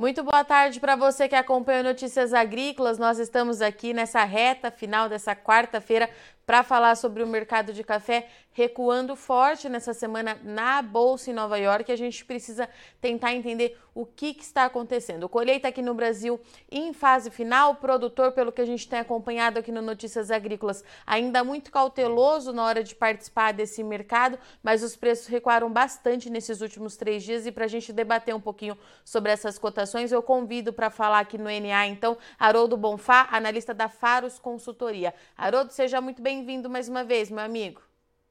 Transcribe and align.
Muito 0.00 0.22
boa 0.22 0.42
tarde 0.42 0.80
para 0.80 0.96
você 0.96 1.28
que 1.28 1.34
acompanha 1.34 1.82
Notícias 1.82 2.32
Agrícolas. 2.32 2.98
Nós 2.98 3.18
estamos 3.18 3.60
aqui 3.60 3.92
nessa 3.92 4.24
reta 4.24 4.70
final 4.70 5.10
dessa 5.10 5.36
quarta-feira 5.36 6.08
para 6.50 6.64
falar 6.64 6.96
sobre 6.96 7.22
o 7.22 7.28
mercado 7.28 7.72
de 7.72 7.84
café 7.84 8.26
recuando 8.52 9.14
forte 9.14 9.68
nessa 9.68 9.94
semana 9.94 10.36
na 10.42 10.82
bolsa 10.82 11.30
em 11.30 11.32
Nova 11.32 11.56
York. 11.56 11.92
A 11.92 11.96
gente 11.96 12.24
precisa 12.24 12.68
tentar 13.00 13.32
entender 13.32 13.78
o 13.94 14.04
que, 14.06 14.34
que 14.34 14.42
está 14.42 14.64
acontecendo. 14.64 15.28
Colheita 15.28 15.68
aqui 15.68 15.82
no 15.82 15.94
Brasil 15.94 16.40
em 16.70 16.92
fase 16.92 17.30
final, 17.30 17.72
o 17.72 17.74
produtor, 17.76 18.32
pelo 18.32 18.52
que 18.52 18.60
a 18.60 18.66
gente 18.66 18.88
tem 18.88 18.98
acompanhado 18.98 19.58
aqui 19.58 19.72
no 19.72 19.82
Notícias 19.82 20.30
Agrícolas, 20.30 20.84
ainda 21.06 21.44
muito 21.44 21.70
cauteloso 21.70 22.52
na 22.52 22.64
hora 22.64 22.82
de 22.82 22.94
participar 22.94 23.52
desse 23.52 23.82
mercado, 23.82 24.38
mas 24.62 24.82
os 24.82 24.96
preços 24.96 25.26
recuaram 25.26 25.70
bastante 25.70 26.30
nesses 26.30 26.60
últimos 26.60 26.96
três 26.96 27.22
dias. 27.22 27.46
E 27.46 27.52
para 27.52 27.64
a 27.64 27.68
gente 27.68 27.92
debater 27.92 28.34
um 28.34 28.40
pouquinho 28.40 28.76
sobre 29.04 29.32
essas 29.32 29.58
cotações, 29.58 30.12
eu 30.12 30.22
convido 30.22 30.72
para 30.72 30.90
falar 30.90 31.20
aqui 31.20 31.38
no 31.38 31.44
NA, 31.44 31.86
então, 31.86 32.16
Haroldo 32.38 32.76
Bonfá, 32.76 33.28
analista 33.30 33.74
da 33.74 33.88
Faros 33.88 34.38
Consultoria. 34.38 35.14
Haroldo, 35.36 35.72
seja 35.72 36.00
muito 36.00 36.22
bem 36.22 36.39
bem-vindo 36.40 36.70
mais 36.70 36.88
uma 36.88 37.04
vez, 37.04 37.30
meu 37.30 37.44
amigo. 37.44 37.82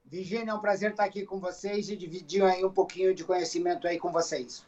Virginia, 0.03 0.49
é 0.49 0.53
um 0.55 0.59
prazer 0.59 0.89
estar 0.89 1.03
aqui 1.03 1.23
com 1.23 1.39
vocês 1.39 1.89
e 1.89 1.95
dividir 1.95 2.43
aí 2.43 2.65
um 2.65 2.71
pouquinho 2.71 3.13
de 3.13 3.23
conhecimento 3.23 3.87
aí 3.87 3.99
com 3.99 4.11
vocês. 4.11 4.65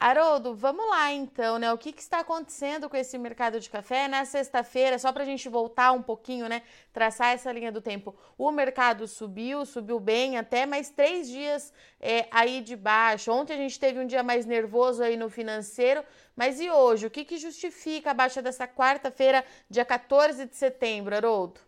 Haroldo, 0.00 0.54
vamos 0.54 0.88
lá 0.88 1.12
então, 1.12 1.58
né? 1.58 1.70
O 1.70 1.76
que, 1.76 1.92
que, 1.92 2.00
está 2.00 2.20
acontecendo 2.20 2.88
com 2.88 2.96
esse 2.96 3.18
mercado 3.18 3.60
de 3.60 3.68
café? 3.68 4.08
Na 4.08 4.24
sexta-feira, 4.24 4.98
só 4.98 5.12
para 5.12 5.22
a 5.22 5.26
gente 5.26 5.50
voltar 5.50 5.92
um 5.92 6.00
pouquinho, 6.00 6.48
né? 6.48 6.62
Traçar 6.94 7.34
essa 7.34 7.52
linha 7.52 7.70
do 7.70 7.82
tempo. 7.82 8.14
O 8.38 8.50
mercado 8.50 9.06
subiu, 9.06 9.66
subiu 9.66 10.00
bem 10.00 10.38
até, 10.38 10.64
mais 10.64 10.88
três 10.88 11.28
dias 11.28 11.74
é, 12.00 12.26
aí 12.30 12.62
de 12.62 12.74
baixo. 12.74 13.30
Ontem 13.30 13.52
a 13.52 13.58
gente 13.58 13.78
teve 13.78 14.00
um 14.00 14.06
dia 14.06 14.22
mais 14.22 14.46
nervoso 14.46 15.02
aí 15.02 15.14
no 15.14 15.28
financeiro, 15.28 16.02
mas 16.34 16.58
e 16.58 16.70
hoje? 16.70 17.06
O 17.06 17.10
que, 17.10 17.22
que 17.22 17.36
justifica 17.36 18.12
a 18.12 18.14
baixa 18.14 18.40
dessa 18.40 18.66
quarta-feira, 18.66 19.44
dia 19.68 19.84
14 19.84 20.46
de 20.46 20.56
setembro, 20.56 21.14
Haroldo? 21.14 21.66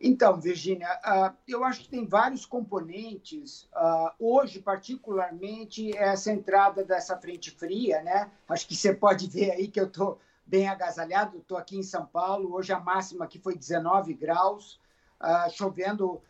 Então, 0.00 0.40
Virginia, 0.40 0.88
uh, 1.04 1.36
eu 1.46 1.64
acho 1.64 1.80
que 1.80 1.88
tem 1.88 2.06
vários 2.06 2.46
componentes. 2.46 3.68
Uh, 3.74 4.10
hoje, 4.18 4.60
particularmente, 4.60 5.96
essa 5.96 6.30
entrada 6.30 6.84
dessa 6.84 7.16
frente 7.16 7.50
fria, 7.50 8.00
né? 8.02 8.30
Acho 8.48 8.68
que 8.68 8.76
você 8.76 8.94
pode 8.94 9.26
ver 9.26 9.50
aí 9.50 9.66
que 9.66 9.80
eu 9.80 9.86
estou 9.86 10.20
bem 10.46 10.68
agasalhado. 10.68 11.38
Estou 11.38 11.58
aqui 11.58 11.76
em 11.76 11.82
São 11.82 12.06
Paulo. 12.06 12.54
Hoje 12.54 12.72
a 12.72 12.78
máxima 12.78 13.24
aqui 13.24 13.40
foi 13.40 13.56
19 13.56 14.14
graus, 14.14 14.80
uh, 15.20 15.50
chovendo, 15.50 16.22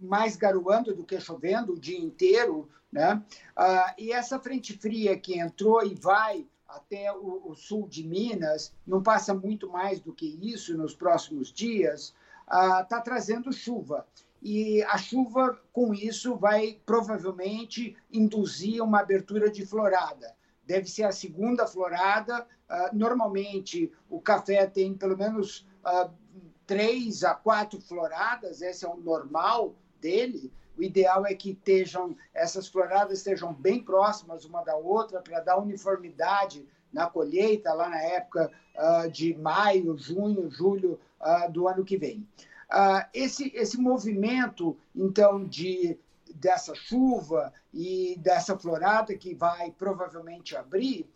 mais 0.00 0.34
garoando 0.34 0.94
do 0.94 1.04
que 1.04 1.20
chovendo 1.20 1.74
o 1.74 1.78
dia 1.78 1.98
inteiro, 1.98 2.70
né? 2.90 3.22
e 3.98 4.10
essa 4.10 4.40
frente 4.40 4.72
fria 4.72 5.14
que 5.18 5.38
entrou 5.38 5.84
e 5.84 5.94
vai 5.94 6.46
até 6.66 7.12
o, 7.12 7.50
o 7.50 7.54
sul 7.54 7.86
de 7.86 8.02
Minas, 8.02 8.72
não 8.86 9.02
passa 9.02 9.34
muito 9.34 9.68
mais 9.68 10.00
do 10.00 10.10
que 10.10 10.26
isso 10.42 10.74
nos 10.74 10.94
próximos 10.94 11.52
dias 11.52 12.14
está 12.46 12.98
uh, 12.98 13.04
trazendo 13.04 13.52
chuva. 13.52 14.06
E 14.42 14.82
a 14.84 14.98
chuva, 14.98 15.60
com 15.72 15.94
isso, 15.94 16.36
vai 16.36 16.80
provavelmente 16.84 17.96
induzir 18.10 18.82
uma 18.82 19.00
abertura 19.00 19.48
de 19.48 19.64
florada. 19.64 20.34
Deve 20.66 20.88
ser 20.88 21.04
a 21.04 21.12
segunda 21.12 21.66
florada. 21.66 22.46
Uh, 22.68 22.96
normalmente, 22.96 23.92
o 24.10 24.20
café 24.20 24.66
tem 24.66 24.94
pelo 24.94 25.16
menos 25.16 25.66
uh, 25.86 26.10
três 26.66 27.22
a 27.22 27.34
quatro 27.34 27.80
floradas, 27.80 28.62
esse 28.62 28.84
é 28.84 28.88
o 28.88 28.96
normal 28.96 29.74
dele. 30.00 30.52
O 30.76 30.82
ideal 30.82 31.26
é 31.26 31.34
que 31.34 31.50
estejam, 31.50 32.16
essas 32.32 32.66
floradas 32.66 33.18
estejam 33.18 33.52
bem 33.52 33.82
próximas 33.82 34.44
uma 34.44 34.62
da 34.62 34.74
outra 34.74 35.20
para 35.20 35.40
dar 35.40 35.58
uniformidade 35.58 36.66
na 36.92 37.06
colheita, 37.06 37.72
lá 37.72 37.88
na 37.88 38.00
época 38.00 38.50
uh, 38.74 39.10
de 39.10 39.34
maio, 39.34 39.96
junho, 39.96 40.50
julho 40.50 40.98
uh, 41.22 41.50
do 41.50 41.68
ano 41.68 41.84
que 41.84 41.96
vem. 41.96 42.26
Uh, 42.70 43.04
esse, 43.12 43.52
esse 43.54 43.78
movimento, 43.78 44.76
então, 44.94 45.44
de, 45.44 45.98
dessa 46.34 46.74
chuva 46.74 47.52
e 47.72 48.16
dessa 48.18 48.58
florada 48.58 49.14
que 49.16 49.34
vai 49.34 49.70
provavelmente 49.70 50.56
abrir, 50.56 51.06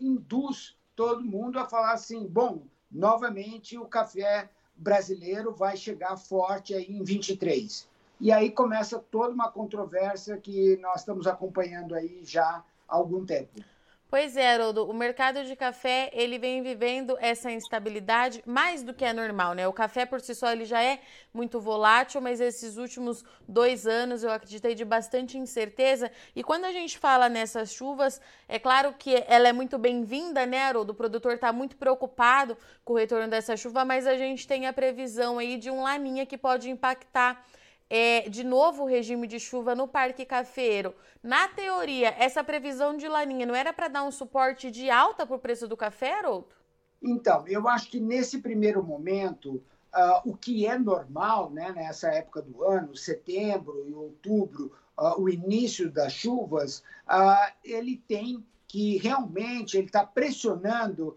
induz 0.00 0.76
todo 0.96 1.22
mundo 1.22 1.58
a 1.58 1.68
falar 1.68 1.92
assim: 1.92 2.26
bom, 2.26 2.62
novamente 2.90 3.76
o 3.78 3.84
café 3.84 4.48
brasileiro 4.76 5.54
vai 5.54 5.76
chegar 5.76 6.16
forte 6.16 6.74
aí 6.74 6.86
em 6.86 7.02
23. 7.02 7.86
E 8.20 8.32
aí 8.32 8.50
começa 8.50 8.98
toda 8.98 9.32
uma 9.32 9.50
controvérsia 9.50 10.36
que 10.36 10.76
nós 10.78 11.00
estamos 11.00 11.26
acompanhando 11.26 11.94
aí 11.94 12.24
já 12.24 12.64
há 12.88 12.94
algum 12.94 13.24
tempo. 13.24 13.62
Pois 14.10 14.36
é, 14.36 14.54
Haroldo, 14.54 14.88
o 14.88 14.94
mercado 14.94 15.42
de 15.44 15.56
café, 15.56 16.08
ele 16.12 16.38
vem 16.38 16.62
vivendo 16.62 17.16
essa 17.20 17.50
instabilidade 17.50 18.44
mais 18.46 18.80
do 18.80 18.94
que 18.94 19.04
é 19.04 19.12
normal, 19.12 19.54
né? 19.54 19.66
O 19.66 19.72
café 19.72 20.06
por 20.06 20.20
si 20.20 20.36
só, 20.36 20.52
ele 20.52 20.64
já 20.64 20.80
é 20.80 21.00
muito 21.32 21.58
volátil, 21.60 22.20
mas 22.20 22.40
esses 22.40 22.76
últimos 22.76 23.24
dois 23.48 23.88
anos 23.88 24.22
eu 24.22 24.30
acreditei 24.30 24.72
de 24.76 24.84
bastante 24.84 25.36
incerteza. 25.36 26.12
E 26.36 26.44
quando 26.44 26.64
a 26.64 26.70
gente 26.70 26.96
fala 26.96 27.28
nessas 27.28 27.72
chuvas, 27.72 28.20
é 28.48 28.56
claro 28.56 28.94
que 28.96 29.24
ela 29.26 29.48
é 29.48 29.52
muito 29.52 29.78
bem-vinda, 29.78 30.46
né, 30.46 30.62
Haroldo? 30.62 30.92
O 30.92 30.96
produtor 30.96 31.32
está 31.32 31.52
muito 31.52 31.76
preocupado 31.76 32.56
com 32.84 32.92
o 32.92 32.96
retorno 32.96 33.26
dessa 33.26 33.56
chuva, 33.56 33.84
mas 33.84 34.06
a 34.06 34.16
gente 34.16 34.46
tem 34.46 34.68
a 34.68 34.72
previsão 34.72 35.38
aí 35.38 35.56
de 35.56 35.72
um 35.72 35.82
laninha 35.82 36.24
que 36.24 36.38
pode 36.38 36.70
impactar 36.70 37.44
é, 37.96 38.28
de 38.28 38.42
novo 38.42 38.82
o 38.82 38.86
regime 38.86 39.24
de 39.24 39.38
chuva 39.38 39.72
no 39.72 39.86
Parque 39.86 40.26
Cafeiro. 40.26 40.92
Na 41.22 41.46
teoria, 41.46 42.12
essa 42.18 42.42
previsão 42.42 42.96
de 42.96 43.06
laninha 43.06 43.46
não 43.46 43.54
era 43.54 43.72
para 43.72 43.86
dar 43.86 44.02
um 44.02 44.10
suporte 44.10 44.68
de 44.68 44.90
alta 44.90 45.24
para 45.24 45.36
o 45.36 45.38
preço 45.38 45.68
do 45.68 45.76
café, 45.76 46.18
Haroldo? 46.18 46.48
Então, 47.00 47.46
eu 47.46 47.68
acho 47.68 47.88
que 47.88 48.00
nesse 48.00 48.40
primeiro 48.40 48.82
momento, 48.82 49.62
uh, 49.94 50.28
o 50.28 50.36
que 50.36 50.66
é 50.66 50.76
normal 50.76 51.50
né, 51.50 51.70
nessa 51.70 52.08
época 52.08 52.42
do 52.42 52.64
ano, 52.64 52.96
setembro 52.96 53.88
e 53.88 53.94
outubro, 53.94 54.72
uh, 54.98 55.20
o 55.20 55.28
início 55.28 55.88
das 55.88 56.12
chuvas, 56.12 56.82
uh, 57.06 57.52
ele 57.62 58.02
tem 58.08 58.44
que 58.66 58.96
realmente 58.96 59.76
ele 59.76 59.86
está 59.86 60.04
pressionando 60.04 61.16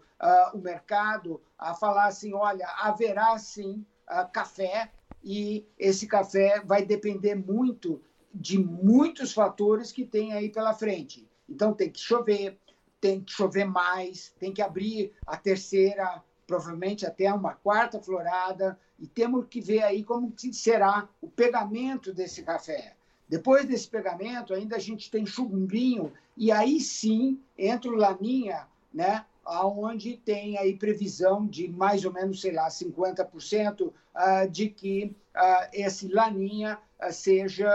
o 0.54 0.58
mercado 0.58 1.40
a 1.58 1.74
falar 1.74 2.06
assim, 2.06 2.32
olha, 2.32 2.68
haverá 2.78 3.36
sim 3.36 3.84
café 4.32 4.90
e 5.22 5.66
esse 5.78 6.06
café 6.06 6.60
vai 6.64 6.84
depender 6.84 7.34
muito 7.34 8.00
de 8.32 8.58
muitos 8.58 9.32
fatores 9.32 9.90
que 9.90 10.04
tem 10.04 10.32
aí 10.32 10.48
pela 10.48 10.74
frente. 10.74 11.28
Então 11.48 11.72
tem 11.72 11.90
que 11.90 12.00
chover, 12.00 12.58
tem 13.00 13.20
que 13.20 13.32
chover 13.32 13.64
mais, 13.64 14.32
tem 14.38 14.52
que 14.52 14.62
abrir 14.62 15.12
a 15.26 15.36
terceira, 15.36 16.22
provavelmente 16.46 17.06
até 17.06 17.32
uma 17.32 17.54
quarta 17.54 18.00
florada, 18.00 18.78
e 18.98 19.06
temos 19.06 19.46
que 19.48 19.60
ver 19.60 19.82
aí 19.82 20.02
como 20.02 20.32
será 20.52 21.08
o 21.20 21.28
pegamento 21.28 22.12
desse 22.12 22.42
café. 22.42 22.94
Depois 23.28 23.66
desse 23.66 23.88
pegamento, 23.88 24.54
ainda 24.54 24.76
a 24.76 24.80
gente 24.80 25.10
tem 25.10 25.26
chumbinho, 25.26 26.12
e 26.36 26.50
aí 26.50 26.80
sim 26.80 27.40
entra 27.56 27.90
o 27.90 27.96
laninha, 27.96 28.66
né? 28.92 29.24
Onde 29.48 30.16
tem 30.16 30.58
aí 30.58 30.76
previsão 30.76 31.46
de 31.46 31.68
mais 31.68 32.04
ou 32.04 32.12
menos, 32.12 32.40
sei 32.40 32.52
lá, 32.52 32.68
50% 32.68 33.92
ah, 34.14 34.46
de 34.46 34.68
que 34.68 35.16
ah, 35.34 35.70
esse 35.72 36.08
laninha 36.08 36.78
ah, 36.98 37.10
seja 37.10 37.70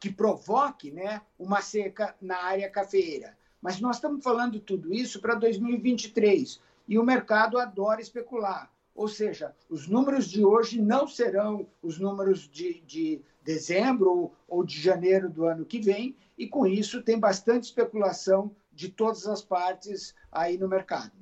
que 0.00 0.10
provoque 0.10 0.90
né, 0.90 1.22
uma 1.38 1.62
seca 1.62 2.14
na 2.20 2.36
área 2.36 2.68
cafeeira. 2.68 3.36
Mas 3.62 3.80
nós 3.80 3.96
estamos 3.96 4.22
falando 4.22 4.60
tudo 4.60 4.92
isso 4.92 5.20
para 5.20 5.34
2023 5.34 6.60
e 6.86 6.98
o 6.98 7.04
mercado 7.04 7.58
adora 7.58 8.00
especular. 8.00 8.70
Ou 8.94 9.08
seja, 9.08 9.54
os 9.68 9.86
números 9.86 10.26
de 10.28 10.44
hoje 10.44 10.80
não 10.80 11.06
serão 11.06 11.66
os 11.82 11.98
números 11.98 12.48
de, 12.48 12.80
de 12.80 13.20
dezembro 13.44 14.32
ou 14.48 14.64
de 14.64 14.80
janeiro 14.80 15.28
do 15.28 15.44
ano 15.44 15.64
que 15.64 15.80
vem, 15.80 16.16
e 16.36 16.46
com 16.48 16.66
isso 16.66 17.02
tem 17.02 17.18
bastante 17.18 17.64
especulação 17.64 18.50
de 18.76 18.90
todas 18.90 19.26
as 19.26 19.42
partes 19.42 20.14
aí 20.30 20.58
no 20.58 20.68
mercado. 20.68 21.12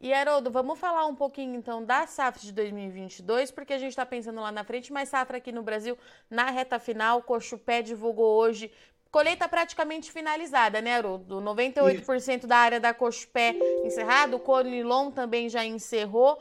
E 0.00 0.14
Haroldo, 0.14 0.50
vamos 0.50 0.78
falar 0.78 1.04
um 1.04 1.14
pouquinho 1.14 1.56
então 1.56 1.84
da 1.84 2.06
safra 2.06 2.40
de 2.40 2.52
2022, 2.52 3.50
porque 3.50 3.74
a 3.74 3.78
gente 3.78 3.90
está 3.90 4.06
pensando 4.06 4.40
lá 4.40 4.50
na 4.50 4.64
frente, 4.64 4.90
mas 4.90 5.10
safra 5.10 5.36
aqui 5.36 5.52
no 5.52 5.62
Brasil, 5.62 5.98
na 6.30 6.48
reta 6.48 6.78
final, 6.78 7.22
Cochupé 7.22 7.82
divulgou 7.82 8.38
hoje 8.38 8.72
colheita 9.10 9.48
praticamente 9.48 10.10
finalizada, 10.12 10.80
né, 10.80 10.96
Haroldo? 10.96 11.40
98% 11.40 12.38
Isso. 12.38 12.46
da 12.46 12.56
área 12.56 12.80
da 12.80 12.94
Cochupé 12.94 13.54
encerrado, 13.84 14.36
o 14.36 14.40
Conilon 14.40 15.10
também 15.10 15.48
já 15.48 15.64
encerrou 15.64 16.40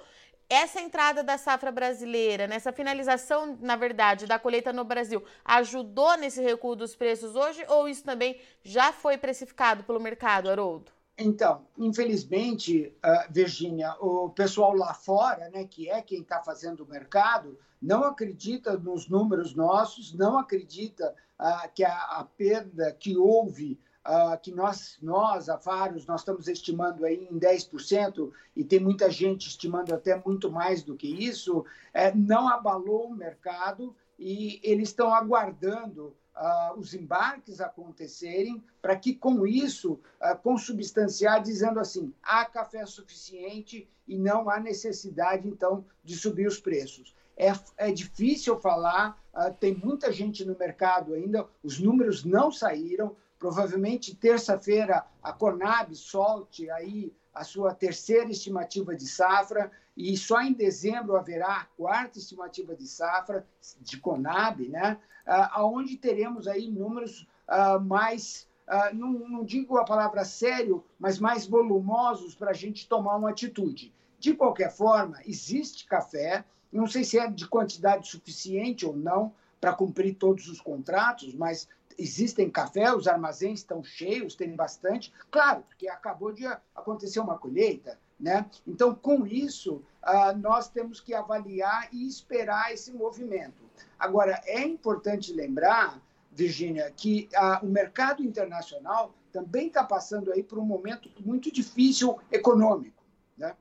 essa 0.49 0.81
entrada 0.81 1.23
da 1.23 1.37
safra 1.37 1.71
brasileira, 1.71 2.47
nessa 2.47 2.73
finalização, 2.73 3.57
na 3.61 3.75
verdade, 3.75 4.25
da 4.25 4.39
colheita 4.39 4.73
no 4.73 4.83
Brasil, 4.83 5.23
ajudou 5.45 6.17
nesse 6.17 6.41
recuo 6.41 6.75
dos 6.75 6.95
preços 6.95 7.35
hoje 7.35 7.63
ou 7.67 7.87
isso 7.87 8.03
também 8.03 8.39
já 8.63 8.91
foi 8.91 9.17
precificado 9.17 9.83
pelo 9.83 9.99
mercado, 9.99 10.49
Haroldo? 10.49 10.91
Então, 11.21 11.67
infelizmente, 11.77 12.95
uh, 13.05 13.31
Virgínia, 13.31 13.93
o 13.99 14.29
pessoal 14.29 14.73
lá 14.73 14.93
fora, 14.93 15.49
né, 15.49 15.65
que 15.65 15.89
é 15.89 16.01
quem 16.01 16.21
está 16.21 16.41
fazendo 16.41 16.83
o 16.83 16.87
mercado, 16.87 17.59
não 17.81 18.05
acredita 18.05 18.77
nos 18.77 19.07
números 19.09 19.53
nossos, 19.53 20.13
não 20.13 20.37
acredita 20.39 21.13
uh, 21.39 21.69
que 21.75 21.83
a, 21.83 21.93
a, 21.93 22.23
perda 22.23 22.93
que 22.93 23.17
houve 23.17 23.77
uh, 24.09 24.37
que 24.41 24.51
nós, 24.51 24.97
nós, 25.01 25.49
a 25.49 25.57
Faros, 25.57 26.07
nós 26.07 26.21
estamos 26.21 26.47
estimando 26.47 27.05
aí 27.05 27.27
em 27.29 27.39
10%, 27.39 28.31
e 28.55 28.63
tem 28.63 28.79
muita 28.79 29.09
gente 29.11 29.47
estimando 29.47 29.93
até 29.93 30.19
muito 30.25 30.51
mais 30.51 30.81
do 30.81 30.95
que 30.95 31.07
isso, 31.07 31.63
é, 31.93 32.13
não 32.13 32.49
abalou 32.49 33.07
o 33.07 33.15
mercado 33.15 33.95
e 34.17 34.59
eles 34.63 34.89
estão 34.89 35.13
aguardando 35.13 36.15
uh, 36.35 36.77
os 36.77 36.93
embarques 36.93 37.61
acontecerem 37.61 38.63
para 38.81 38.95
que, 38.95 39.13
com 39.13 39.45
isso, 39.45 39.99
uh, 40.19 40.35
consubstanciar, 40.41 41.41
dizendo 41.41 41.79
assim, 41.79 42.13
há 42.23 42.43
café 42.45 42.85
suficiente 42.85 43.87
e 44.07 44.17
não 44.17 44.49
há 44.49 44.59
necessidade, 44.59 45.47
então, 45.47 45.85
de 46.03 46.15
subir 46.15 46.47
os 46.47 46.59
preços. 46.59 47.15
É, 47.37 47.53
é 47.77 47.91
difícil 47.91 48.59
falar, 48.59 49.21
uh, 49.33 49.53
tem 49.53 49.73
muita 49.73 50.11
gente 50.11 50.43
no 50.43 50.57
mercado 50.57 51.13
ainda, 51.13 51.47
os 51.63 51.79
números 51.79 52.25
não 52.25 52.51
saíram, 52.51 53.15
Provavelmente 53.39 54.13
terça-feira 54.15 55.05
a 55.23 55.31
Conab 55.31 55.95
solte 55.95 56.69
aí 56.69 57.13
a 57.33 57.45
sua 57.45 57.73
terceira 57.73 58.29
estimativa 58.29 58.93
de 58.93 59.07
safra 59.07 59.71
e 59.95 60.17
só 60.17 60.41
em 60.41 60.51
dezembro 60.51 61.15
haverá 61.15 61.61
a 61.61 61.65
quarta 61.77 62.19
estimativa 62.19 62.75
de 62.75 62.85
safra 62.85 63.47
de 63.79 63.97
Conab, 63.97 64.67
né? 64.67 64.99
Aonde 65.25 65.95
teremos 65.95 66.47
aí 66.47 66.69
números 66.69 67.27
uh, 67.47 67.79
mais 67.79 68.47
Uh, 68.69 68.95
não, 68.95 69.13
não, 69.27 69.43
digo 69.43 69.79
a 69.79 69.83
palavra 69.83 70.23
sério, 70.23 70.85
mas 70.99 71.17
mais 71.17 71.47
volumosos 71.47 72.35
para 72.35 72.51
a 72.51 72.53
gente 72.53 72.87
tomar 72.87 73.15
uma 73.15 73.31
atitude. 73.31 73.91
De 74.19 74.35
qualquer 74.35 74.71
forma, 74.71 75.19
existe 75.25 75.87
café, 75.87 76.45
não 76.71 76.85
sei 76.85 77.03
se 77.03 77.17
é 77.17 77.27
de 77.27 77.47
quantidade 77.47 78.07
suficiente 78.07 78.85
ou 78.85 78.95
não 78.95 79.33
para 79.59 79.73
cumprir 79.73 80.13
todos 80.13 80.47
os 80.47 80.61
contratos, 80.61 81.33
mas 81.33 81.67
existem 81.99 82.49
café, 82.49 82.93
os 82.93 83.07
armazéns 83.07 83.59
estão 83.59 83.83
cheios, 83.83 84.35
tem 84.35 84.55
bastante. 84.55 85.13
Claro, 85.29 85.63
porque 85.63 85.87
acabou 85.87 86.31
de 86.31 86.45
acontecer 86.73 87.19
uma 87.19 87.37
colheita, 87.37 87.99
né? 88.19 88.49
Então, 88.65 88.95
com 88.95 89.27
isso, 89.27 89.83
uh, 90.03 90.37
nós 90.37 90.69
temos 90.69 90.99
que 90.99 91.13
avaliar 91.13 91.89
e 91.91 92.07
esperar 92.07 92.73
esse 92.73 92.91
movimento. 92.91 93.63
Agora, 93.97 94.41
é 94.45 94.61
importante 94.61 95.33
lembrar, 95.33 96.01
Virgínia, 96.31 96.91
que 96.95 97.29
uh, 97.35 97.65
o 97.65 97.69
mercado 97.69 98.23
internacional 98.23 99.13
também 99.31 99.67
está 99.67 99.83
passando 99.83 100.31
aí 100.31 100.41
por 100.41 100.57
um 100.57 100.65
momento 100.65 101.09
muito 101.19 101.51
difícil 101.51 102.17
econômico, 102.31 103.03
né? 103.37 103.55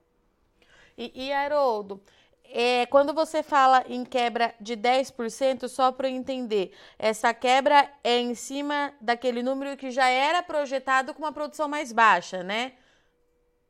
E, 0.96 1.26
e 1.26 1.32
Haroldo, 1.32 2.00
é, 2.50 2.86
quando 2.86 3.12
você 3.12 3.42
fala 3.42 3.84
em 3.88 4.04
quebra 4.04 4.54
de 4.60 4.76
10%, 4.76 5.68
só 5.68 5.92
para 5.92 6.08
entender, 6.08 6.72
essa 6.98 7.32
quebra 7.34 7.90
é 8.02 8.18
em 8.18 8.34
cima 8.34 8.92
daquele 9.00 9.42
número 9.42 9.76
que 9.76 9.90
já 9.90 10.08
era 10.08 10.42
projetado 10.42 11.12
com 11.12 11.22
uma 11.22 11.32
produção 11.32 11.68
mais 11.68 11.92
baixa, 11.92 12.42
né? 12.42 12.72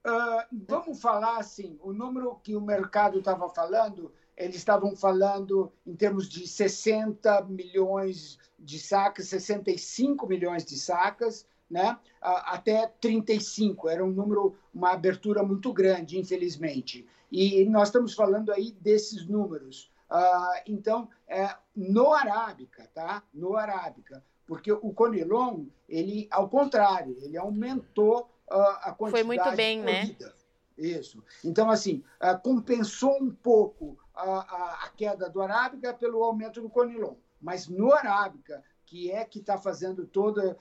Uh, 0.07 0.43
vamos 0.67 1.01
falar 1.01 1.39
assim, 1.39 1.79
o 1.83 1.93
número 1.93 2.37
que 2.43 2.55
o 2.55 2.61
mercado 2.61 3.19
estava 3.19 3.49
falando, 3.49 4.13
eles 4.37 4.57
estavam 4.57 4.95
falando 4.95 5.73
em 5.85 5.95
termos 5.95 6.29
de 6.29 6.47
60 6.47 7.43
milhões 7.43 8.39
de 8.59 8.79
sacas, 8.79 9.29
65 9.29 10.27
milhões 10.27 10.65
de 10.65 10.79
sacas, 10.79 11.47
né? 11.71 11.99
até 12.21 12.87
35. 13.01 13.89
Era 13.89 14.05
um 14.05 14.11
número, 14.11 14.57
uma 14.75 14.93
abertura 14.93 15.43
muito 15.43 15.73
grande, 15.73 16.19
infelizmente. 16.19 17.07
E 17.31 17.65
nós 17.67 17.89
estamos 17.89 18.15
falando 18.15 18.53
aí 18.53 18.73
desses 18.81 19.27
números. 19.27 19.91
Uh, 20.11 20.63
então, 20.67 21.09
é, 21.29 21.55
no 21.77 22.15
Arábica, 22.15 22.89
tá? 22.95 23.23
No 23.33 23.57
Arábica, 23.57 24.25
porque 24.47 24.73
o 24.73 24.93
Conilon, 24.95 25.67
ele, 25.87 26.27
ao 26.31 26.49
contrário, 26.49 27.17
ele 27.21 27.37
aumentou 27.37 28.31
uh, 28.51 28.55
a 28.55 28.95
quantidade 28.97 29.11
Foi 29.11 29.23
muito 29.25 29.57
bem, 29.57 29.83
né? 29.83 30.17
Isso. 30.79 31.23
Então, 31.45 31.71
assim, 31.71 32.03
uh, 32.23 32.41
compensou 32.41 33.21
um 33.21 33.31
pouco 33.31 33.99
a, 34.15 34.23
a, 34.23 34.85
a, 34.85 34.89
queda 34.97 35.29
do 35.29 35.43
Arábica 35.43 35.93
pelo 35.93 36.23
aumento 36.23 36.63
do 36.63 36.71
Conilon. 36.71 37.15
Mas 37.41 37.69
no 37.69 37.93
Arábica, 37.93 38.65
que 38.89 39.11
é 39.11 39.23
que 39.23 39.39
está 39.39 39.59
fazendo 39.59 40.07
todo 40.07 40.57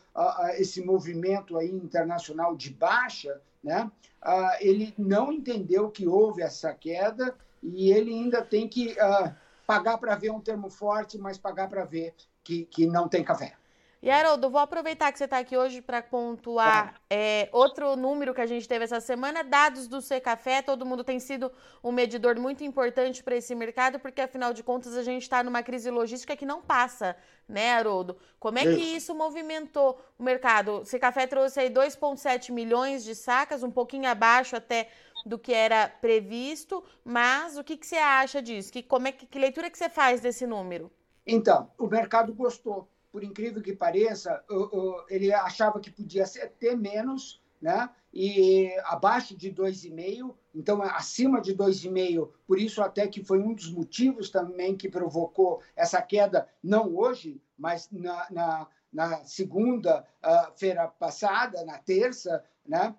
esse 0.56 0.84
movimento 0.84 1.58
aí 1.58 1.72
internacional 1.72 2.56
de 2.56 2.70
baixa, 2.70 3.42
né? 3.64 3.90
Uh, 4.22 4.58
ele 4.60 4.94
não 4.98 5.32
entendeu 5.32 5.90
que 5.90 6.08
houve 6.08 6.42
essa 6.42 6.74
queda 6.74 7.34
e 7.64 7.92
ele 7.92 8.12
ainda 8.12 8.42
tem 8.42 8.68
que 8.68 8.94
uh, 8.94 9.34
pagar 9.66 9.98
para 9.98 10.16
ver 10.16 10.32
um 10.32 10.42
termo 10.42 10.70
forte, 10.70 11.18
mas 11.18 11.38
pagar 11.38 11.70
para 11.70 11.86
ver 11.86 12.14
que, 12.44 12.66
que 12.66 12.86
não 12.86 13.08
tem 13.08 13.24
café. 13.24 13.54
E 14.00 14.12
Haroldo, 14.12 14.50
vou 14.50 14.62
aproveitar 14.62 15.12
que 15.12 15.18
você 15.18 15.24
está 15.24 15.40
aqui 15.40 15.58
hoje 15.58 15.82
para 15.82 16.04
pontuar 16.04 17.02
é, 17.10 17.50
outro 17.52 17.96
número 17.96 18.32
que 18.32 18.42
a 18.42 18.46
gente 18.46 18.68
teve 18.68 18.86
essa 18.86 19.00
semana, 19.00 19.44
dados 19.44 19.88
do 19.88 20.02
C 20.02 20.20
Café. 20.20 20.62
Todo 20.62 20.86
mundo 20.86 21.04
tem 21.04 21.20
sido 21.20 21.52
um 21.84 21.92
medidor 21.92 22.40
muito 22.40 22.64
importante 22.64 23.24
para 23.24 23.36
esse 23.36 23.56
mercado, 23.56 24.00
porque 24.00 24.22
afinal 24.22 24.54
de 24.54 24.62
contas 24.62 24.96
a 24.96 25.02
gente 25.02 25.24
está 25.24 25.44
numa 25.44 25.64
crise 25.64 25.90
logística 25.90 26.36
que 26.36 26.46
não 26.46 26.62
passa, 26.62 27.18
né, 27.50 27.74
Haroldo? 27.74 28.18
Como 28.40 28.60
é 28.60 28.64
que 28.64 28.82
isso 28.82 29.16
movimentou 29.16 30.00
o 30.18 30.24
mercado? 30.24 30.82
O 30.82 30.86
C 30.86 31.00
Café 31.00 31.26
trouxe 31.26 31.60
aí 31.60 31.70
2,7 31.70 32.52
milhões 32.52 33.04
de 33.04 33.16
sacas, 33.16 33.64
um 33.64 33.72
pouquinho 33.72 34.08
abaixo 34.08 34.56
até 34.56 34.90
do 35.26 35.40
que 35.40 35.52
era 35.52 35.90
previsto, 35.90 36.84
mas 37.04 37.58
o 37.58 37.64
que, 37.64 37.76
que 37.76 37.88
você 37.88 37.98
acha 37.98 38.44
disso? 38.44 38.72
Que, 38.72 38.84
como 38.84 39.08
é 39.08 39.12
que, 39.12 39.26
que 39.26 39.40
leitura 39.40 39.72
que 39.72 39.78
você 39.78 39.90
faz 39.90 40.22
desse 40.22 40.46
número? 40.46 40.92
Então, 41.26 41.70
o 41.78 41.88
mercado 41.88 42.34
gostou 42.34 42.88
por 43.18 43.24
incrível 43.24 43.64
que 43.64 43.74
pareça, 43.76 44.44
ele 45.10 45.34
achava 45.34 45.80
que 45.80 45.90
podia 45.90 46.24
ter 46.60 46.78
menos, 46.78 47.42
né? 47.60 47.90
E 48.14 48.72
abaixo 48.84 49.36
de 49.36 49.52
2,5, 49.52 50.36
então 50.54 50.84
acima 50.84 51.42
de 51.42 51.56
2,5, 51.56 52.30
por 52.46 52.60
isso 52.60 52.80
até 52.80 53.08
que 53.08 53.24
foi 53.24 53.40
um 53.40 53.56
dos 53.56 53.72
motivos 53.72 54.30
também 54.30 54.78
que 54.78 54.88
provocou 54.88 55.64
essa 55.76 56.00
queda, 56.00 56.48
não 56.62 56.96
hoje, 56.96 57.42
mas 57.58 57.90
na, 57.92 58.28
na, 58.30 58.68
na 58.94 59.26
segunda-feira 59.26 60.88
passada, 60.88 61.66
na 61.66 61.80
terça, 61.80 62.44
né? 62.68 62.96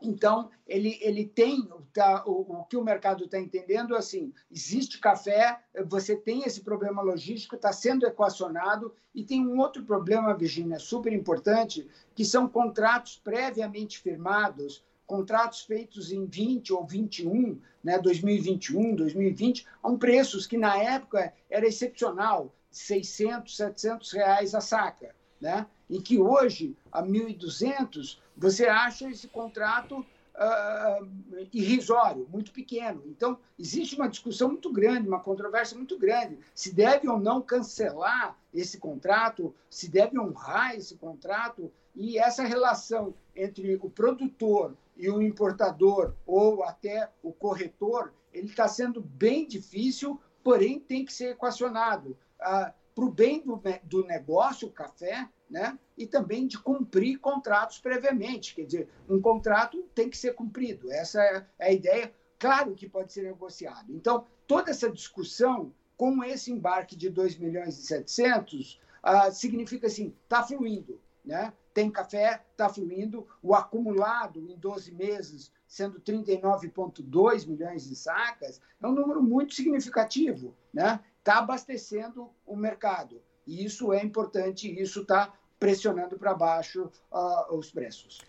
Então, 0.00 0.50
ele, 0.66 0.96
ele 1.00 1.26
tem 1.26 1.68
tá, 1.92 2.22
o, 2.24 2.60
o 2.60 2.64
que 2.64 2.76
o 2.76 2.84
mercado 2.84 3.24
está 3.24 3.38
entendendo 3.38 3.96
assim: 3.96 4.32
existe 4.50 5.00
café, 5.00 5.60
você 5.86 6.14
tem 6.14 6.44
esse 6.44 6.60
problema 6.60 7.02
logístico, 7.02 7.56
está 7.56 7.72
sendo 7.72 8.06
equacionado, 8.06 8.94
e 9.14 9.24
tem 9.24 9.44
um 9.44 9.58
outro 9.58 9.84
problema, 9.84 10.36
Virginia, 10.36 10.78
super 10.78 11.12
importante, 11.12 11.88
que 12.14 12.24
são 12.24 12.48
contratos 12.48 13.16
previamente 13.16 13.98
firmados, 13.98 14.84
contratos 15.04 15.62
feitos 15.62 16.12
em 16.12 16.26
20 16.26 16.72
ou 16.72 16.86
21, 16.86 17.60
né, 17.82 17.98
2021, 17.98 18.94
2020, 18.94 19.66
a 19.82 19.88
um 19.88 19.98
preços 19.98 20.46
que 20.46 20.56
na 20.56 20.76
época 20.76 21.32
era 21.50 21.66
excepcional, 21.66 22.54
600, 22.70 23.56
700 23.56 24.12
reais 24.12 24.54
a 24.54 24.60
saca, 24.60 25.14
né? 25.40 25.66
E 25.88 26.00
que 26.00 26.18
hoje, 26.18 26.76
a 26.92 27.02
1.200, 27.02 28.18
você 28.38 28.66
acha 28.66 29.10
esse 29.10 29.26
contrato 29.26 29.98
uh, 29.98 31.08
irrisório, 31.52 32.26
muito 32.30 32.52
pequeno. 32.52 33.02
Então, 33.06 33.38
existe 33.58 33.96
uma 33.96 34.08
discussão 34.08 34.48
muito 34.48 34.72
grande, 34.72 35.08
uma 35.08 35.20
controvérsia 35.20 35.76
muito 35.76 35.98
grande. 35.98 36.38
Se 36.54 36.72
deve 36.72 37.08
ou 37.08 37.18
não 37.18 37.42
cancelar 37.42 38.38
esse 38.54 38.78
contrato, 38.78 39.54
se 39.68 39.90
deve 39.90 40.18
honrar 40.18 40.76
esse 40.76 40.96
contrato, 40.96 41.70
e 41.94 42.16
essa 42.16 42.44
relação 42.44 43.12
entre 43.34 43.74
o 43.82 43.90
produtor 43.90 44.76
e 44.96 45.10
o 45.10 45.20
importador, 45.20 46.14
ou 46.24 46.62
até 46.62 47.10
o 47.22 47.32
corretor, 47.32 48.12
ele 48.32 48.46
está 48.46 48.68
sendo 48.68 49.00
bem 49.00 49.46
difícil, 49.46 50.20
porém 50.44 50.78
tem 50.78 51.04
que 51.04 51.12
ser 51.12 51.32
equacionado. 51.32 52.16
Uh, 52.40 52.72
Para 52.94 53.04
o 53.04 53.10
bem 53.10 53.40
do, 53.40 53.60
do 53.82 54.04
negócio, 54.04 54.68
o 54.68 54.72
café, 54.72 55.28
né? 55.50 55.78
e 55.98 56.06
também 56.06 56.46
de 56.46 56.58
cumprir 56.58 57.18
contratos 57.18 57.78
previamente. 57.78 58.54
Quer 58.54 58.64
dizer, 58.64 58.88
um 59.08 59.20
contrato 59.20 59.82
tem 59.94 60.08
que 60.08 60.16
ser 60.16 60.34
cumprido. 60.34 60.90
Essa 60.92 61.22
é 61.22 61.46
a 61.58 61.72
ideia. 61.72 62.12
Claro 62.38 62.74
que 62.74 62.88
pode 62.88 63.12
ser 63.12 63.22
negociado. 63.22 63.92
Então, 63.92 64.24
toda 64.46 64.70
essa 64.70 64.90
discussão 64.90 65.72
com 65.96 66.22
esse 66.22 66.52
embarque 66.52 66.94
de 66.94 67.10
2 67.10 67.36
milhões 67.36 67.76
e 67.76 67.82
700 67.82 68.80
uh, 69.02 69.32
significa 69.32 69.88
assim, 69.88 70.14
está 70.22 70.44
fluindo. 70.44 71.00
Né? 71.24 71.52
Tem 71.74 71.90
café, 71.90 72.42
está 72.52 72.68
fluindo. 72.68 73.26
O 73.42 73.54
acumulado 73.54 74.40
em 74.48 74.56
12 74.56 74.92
meses, 74.92 75.52
sendo 75.66 76.00
39,2 76.00 77.46
milhões 77.46 77.88
de 77.88 77.96
sacas, 77.96 78.60
é 78.80 78.86
um 78.86 78.92
número 78.92 79.20
muito 79.20 79.54
significativo. 79.54 80.54
Está 80.68 80.92
né? 80.92 81.00
Tá 81.24 81.38
abastecendo 81.38 82.30
o 82.46 82.56
mercado. 82.56 83.20
E 83.48 83.64
isso 83.64 83.92
é 83.94 84.04
importante, 84.04 84.70
isso 84.80 85.00
está 85.00 85.32
pressionando 85.58 86.18
para 86.18 86.34
baixo 86.34 86.92
uh, 87.10 87.56
os 87.56 87.70
preços. 87.70 88.20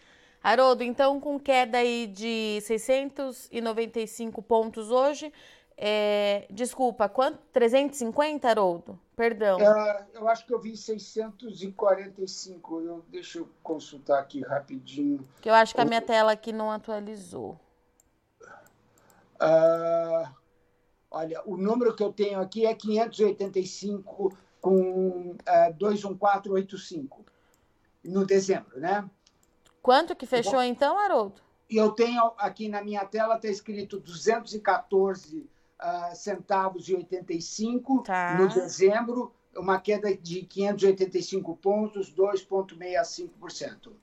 Haroldo, 0.41 0.81
então 0.81 1.19
com 1.19 1.37
queda 1.37 1.79
aí 1.79 2.07
de 2.07 2.61
695 2.61 4.41
pontos 4.41 4.89
hoje, 4.89 5.33
É, 5.81 6.45
desculpa, 6.49 7.07
quanto? 7.07 7.39
350, 7.53 8.49
Haroldo? 8.49 8.99
Perdão. 9.15 9.61
É, 9.61 10.07
eu 10.13 10.27
acho 10.27 10.45
que 10.45 10.53
eu 10.53 10.59
vi 10.59 10.75
645. 10.75 12.81
Eu, 12.81 13.05
deixa 13.07 13.39
eu 13.39 13.47
consultar 13.63 14.19
aqui 14.19 14.41
rapidinho. 14.41 15.25
Que 15.39 15.49
eu 15.49 15.53
acho 15.53 15.73
que 15.73 15.79
a 15.79 15.85
minha 15.85 16.01
tela 16.01 16.33
aqui 16.33 16.51
não 16.51 16.69
atualizou. 16.69 17.57
Uh, 19.41 20.27
olha, 21.09 21.41
o 21.45 21.55
número 21.55 21.95
que 21.95 22.03
eu 22.03 22.11
tenho 22.11 22.41
aqui 22.41 22.65
é 22.65 22.75
585 22.75 24.37
com 24.61 25.31
uh, 25.31 25.37
é, 25.45 25.71
21485 25.73 27.25
no 28.03 28.25
dezembro, 28.25 28.79
né? 28.79 29.09
Quanto 29.81 30.15
que 30.15 30.25
fechou 30.25 30.53
Bom, 30.53 30.63
então, 30.63 30.97
Haroldo? 30.97 31.41
E 31.69 31.77
eu 31.77 31.91
tenho 31.91 32.33
aqui 32.37 32.67
na 32.67 32.83
minha 32.83 33.05
tela, 33.05 33.35
está 33.35 33.47
escrito 33.47 33.99
214 33.99 35.37
uh, 35.39 36.15
centavos 36.15 36.89
e 36.89 36.95
85 36.95 38.03
tá. 38.03 38.37
no 38.39 38.47
dezembro, 38.49 39.33
uma 39.55 39.79
queda 39.79 40.15
de 40.15 40.43
585 40.43 41.55
pontos, 41.57 42.13
2,65%. 42.13 43.93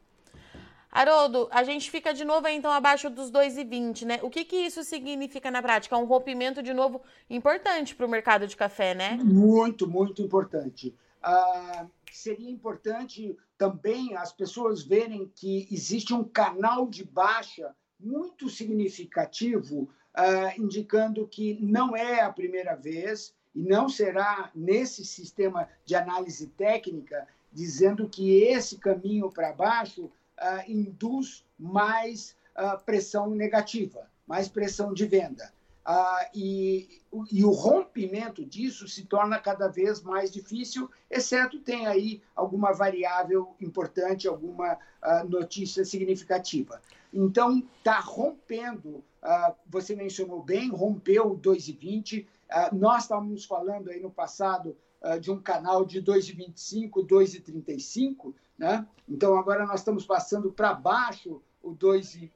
Haroldo, 0.91 1.49
a 1.51 1.63
gente 1.63 1.91
fica 1.91 2.15
de 2.15 2.25
novo 2.25 2.49
então 2.49 2.71
abaixo 2.71 3.11
dos 3.11 3.31
2,20, 3.31 4.05
né? 4.05 4.19
O 4.23 4.31
que, 4.31 4.45
que 4.45 4.57
isso 4.57 4.83
significa 4.83 5.51
na 5.51 5.61
prática? 5.61 5.97
Um 5.97 6.05
rompimento 6.05 6.63
de 6.63 6.73
novo 6.73 7.03
importante 7.29 7.95
para 7.95 8.07
o 8.07 8.09
mercado 8.09 8.47
de 8.47 8.57
café, 8.57 8.95
né? 8.95 9.19
Muito, 9.23 9.87
muito 9.87 10.23
importante. 10.23 10.95
Uh, 11.23 11.91
seria 12.13 12.51
importante 12.51 13.37
também 13.59 14.17
as 14.17 14.33
pessoas 14.33 14.83
verem 14.83 15.31
que 15.35 15.69
existe 15.71 16.15
um 16.15 16.25
canal 16.25 16.87
de 16.87 17.05
baixa 17.05 17.75
muito 17.99 18.49
significativo 18.49 19.89
uh, 20.17 20.61
indicando 20.61 21.27
que 21.27 21.59
não 21.61 21.97
é 21.97 22.21
a 22.21 22.33
primeira 22.33 22.75
vez 22.75 23.35
e 23.55 23.63
não 23.63 23.89
será 23.89 24.51
nesse 24.55 25.05
sistema 25.05 25.69
de 25.85 25.95
análise 25.95 26.47
técnica, 26.49 27.27
dizendo 27.53 28.09
que 28.09 28.43
esse 28.43 28.77
caminho 28.77 29.31
para 29.31 29.53
baixo 29.53 30.11
uh, 30.41 30.71
induz 30.71 31.45
mais 31.59 32.37
uh, 32.57 32.83
pressão 32.85 33.31
negativa, 33.31 34.11
mais 34.27 34.49
pressão 34.49 34.93
de 34.93 35.07
venda. 35.07 35.53
Ah, 35.89 36.29
e, 36.35 37.01
e, 37.31 37.45
o 37.45 37.53
rompimento 37.53 38.45
disso 38.45 38.89
se 38.89 39.05
torna 39.05 39.39
cada 39.39 39.69
vez 39.69 40.03
mais 40.03 40.33
difícil, 40.33 40.91
exceto 41.09 41.61
tem 41.61 41.87
aí 41.87 42.21
alguma 42.35 42.73
variável 42.73 43.55
importante, 43.61 44.27
alguma 44.27 44.77
ah, 45.01 45.23
notícia 45.23 45.85
significativa. 45.85 46.83
Então, 47.15 47.63
está 47.79 48.01
rompendo, 48.01 49.05
ah, 49.23 49.55
você 49.69 49.95
mencionou 49.95 50.43
bem, 50.43 50.71
rompeu 50.71 51.31
o 51.31 51.39
2,20. 51.39 52.27
Ah, 52.51 52.71
nós 52.73 53.05
estávamos 53.05 53.45
falando 53.45 53.89
aí 53.89 54.01
no 54.01 54.11
passado 54.11 54.77
de 55.21 55.31
um 55.31 55.41
canal 55.41 55.85
de 55.85 56.03
2,25, 56.03 57.07
2,35, 57.07 58.35
né? 58.59 58.87
Então, 59.09 59.37
agora 59.37 59.67
nós 59.67 59.81
estamos 59.81 60.05
passando 60.05 60.51
para 60.51 60.75
baixo 60.75 61.43
o 61.67 61.75
2 61.75 62.31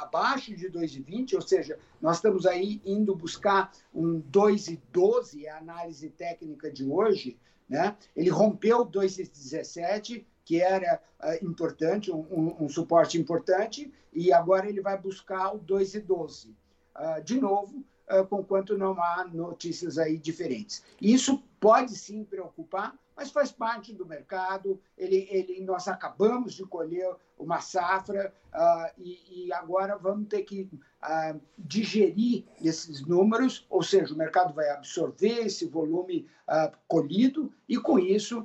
abaixo 0.00 0.54
de 0.56 0.68
2,20, 0.68 1.34
ou 1.34 1.40
seja, 1.40 1.78
nós 2.00 2.16
estamos 2.16 2.46
aí 2.46 2.82
indo 2.84 3.14
buscar 3.14 3.72
um 3.94 4.20
2,12, 4.20 5.46
a 5.46 5.58
análise 5.58 6.10
técnica 6.10 6.70
de 6.70 6.84
hoje, 6.84 7.38
né? 7.68 7.96
Ele 8.14 8.28
rompeu 8.28 8.84
2,17, 8.84 10.24
que 10.44 10.60
era 10.60 11.00
uh, 11.20 11.44
importante, 11.44 12.10
um, 12.10 12.26
um, 12.30 12.64
um, 12.64 12.68
suporte 12.68 13.18
importante, 13.18 13.92
e 14.12 14.32
agora 14.32 14.68
ele 14.68 14.80
vai 14.80 15.00
buscar 15.00 15.54
o 15.54 15.60
2,12. 15.60 16.48
Uh, 16.48 17.22
de 17.24 17.40
novo, 17.40 17.84
uh, 18.10 18.26
conquanto 18.26 18.76
não 18.76 19.00
há 19.00 19.26
notícias 19.32 19.96
aí 19.96 20.18
diferentes. 20.18 20.82
Isso 21.00 21.42
pode 21.62 21.94
sim 21.94 22.24
preocupar, 22.24 22.92
mas 23.16 23.30
faz 23.30 23.52
parte 23.52 23.94
do 23.94 24.04
mercado. 24.04 24.80
Ele, 24.98 25.28
ele, 25.30 25.60
nós 25.60 25.86
acabamos 25.86 26.54
de 26.54 26.66
colher 26.66 27.14
uma 27.38 27.60
safra 27.60 28.34
uh, 28.52 28.90
e, 28.98 29.46
e, 29.46 29.52
agora 29.52 29.96
vamos 29.96 30.26
ter 30.26 30.42
que 30.42 30.68
uh, 30.72 31.40
digerir 31.56 32.44
esses 32.60 33.06
números, 33.06 33.64
ou 33.70 33.80
seja, 33.80 34.12
o 34.12 34.18
mercado 34.18 34.52
vai 34.52 34.70
absorver 34.70 35.46
esse 35.46 35.64
volume 35.64 36.26
uh, 36.48 36.76
colhido 36.88 37.52
e, 37.68 37.78
com 37.78 37.96
isso, 37.96 38.44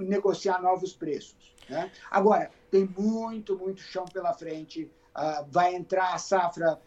negociar 0.00 0.62
novos 0.62 0.94
preços. 0.94 1.54
Né? 1.68 1.90
Agora, 2.10 2.50
tem 2.70 2.86
muito, 2.96 3.58
muito 3.58 3.80
chão 3.82 4.06
pela 4.06 4.32
frente. 4.32 4.90
vai 5.50 5.74
entrar 5.74 6.14
a 6.14 6.18
safra 6.18 6.80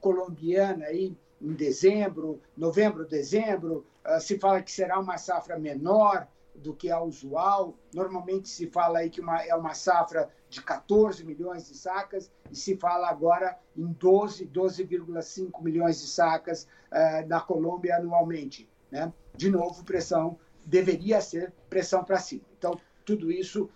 colombiana 0.00 0.86
aí 0.86 1.16
em 1.40 1.52
dezembro, 1.52 2.40
novembro, 2.56 3.06
dezembro, 3.06 3.86
ah, 4.04 4.20
se 4.20 4.38
fala 4.38 4.62
que 4.62 4.72
será 4.72 4.98
uma 4.98 5.18
safra 5.18 5.58
menor 5.58 6.26
do 6.54 6.74
que 6.74 6.90
a 6.90 7.00
usual. 7.00 7.74
Normalmente 7.94 8.48
se 8.48 8.66
fala 8.66 8.98
aí 9.00 9.10
que 9.10 9.20
uma, 9.20 9.42
é 9.42 9.54
uma 9.54 9.74
safra 9.74 10.28
de 10.48 10.62
14 10.62 11.24
milhões 11.24 11.68
de 11.68 11.76
sacas 11.76 12.30
e 12.50 12.56
se 12.56 12.76
fala 12.76 13.08
agora 13.08 13.58
em 13.76 13.86
12, 13.86 14.46
12,5 14.46 15.62
milhões 15.62 16.00
de 16.00 16.08
sacas 16.08 16.64
uh, 16.90 17.26
na 17.28 17.40
Colômbia 17.40 17.96
anualmente. 17.96 18.68
Né? 18.90 19.12
De 19.34 19.50
novo, 19.50 19.84
pressão 19.84 20.38
deveria 20.64 21.20
ser 21.20 21.52
pressão 21.68 22.04
para 22.04 22.18
cima. 22.18 22.42
Então, 22.56 22.78
tudo 23.04 23.30
isso 23.30 23.70